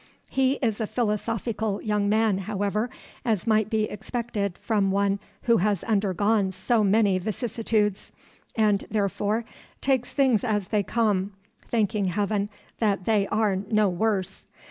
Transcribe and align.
He 0.29 0.53
is 0.63 0.81
a 0.81 0.87
philosophical 0.87 1.79
young 1.79 2.09
man, 2.09 2.39
however, 2.49 2.89
as 3.23 3.45
might 3.45 3.69
be 3.69 3.83
expected 3.83 4.57
from 4.57 4.89
one 4.89 5.19
who 5.43 5.57
has 5.57 5.83
undergone 5.83 6.49
so 6.53 6.83
many 6.83 7.19
vicissitudes, 7.19 8.11
and, 8.55 8.87
therefore, 8.89 9.45
takes 9.79 10.11
things 10.11 10.43
as 10.43 10.69
they 10.69 10.81
come, 10.81 11.33
thanking 11.69 12.05
heaven 12.05 12.49
that 12.79 13.05
they 13.05 13.27
are 13.27 13.55
no 13.55 13.89
worse. 13.89 14.47